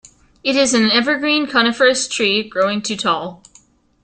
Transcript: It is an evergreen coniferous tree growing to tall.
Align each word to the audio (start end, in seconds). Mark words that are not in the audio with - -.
It 0.43 0.55
is 0.55 0.73
an 0.73 0.89
evergreen 0.89 1.45
coniferous 1.45 2.07
tree 2.07 2.41
growing 2.41 2.81
to 2.81 2.95
tall. 2.97 3.43